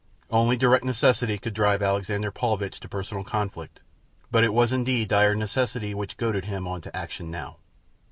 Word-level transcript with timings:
Only 0.31 0.57
direct 0.57 0.83
necessity 0.83 1.37
could 1.37 1.53
drive 1.53 1.83
Alexander 1.83 2.31
Paulvitch 2.31 2.79
to 2.79 2.89
personal 2.89 3.23
conflict; 3.23 3.81
but 4.31 4.43
it 4.43 4.51
was 4.51 4.71
indeed 4.71 5.09
dire 5.09 5.35
necessity 5.35 5.93
which 5.93 6.17
goaded 6.17 6.45
him 6.45 6.67
on 6.67 6.81
to 6.81 6.95
action 6.97 7.29
now. 7.29 7.57